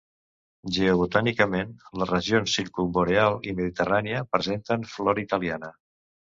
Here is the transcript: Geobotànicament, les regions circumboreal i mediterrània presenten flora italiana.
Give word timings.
Geobotànicament, 0.77 1.75
les 1.99 2.09
regions 2.13 2.57
circumboreal 2.61 3.39
i 3.53 3.55
mediterrània 3.61 4.27
presenten 4.35 4.91
flora 4.97 5.27
italiana. 5.29 5.75